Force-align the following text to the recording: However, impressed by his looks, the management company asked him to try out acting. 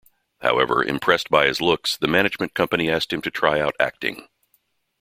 However, 0.41 0.83
impressed 0.83 1.29
by 1.29 1.45
his 1.45 1.61
looks, 1.61 1.95
the 1.95 2.07
management 2.07 2.55
company 2.55 2.89
asked 2.89 3.13
him 3.13 3.21
to 3.21 3.29
try 3.29 3.59
out 3.59 3.75
acting. 3.79 4.27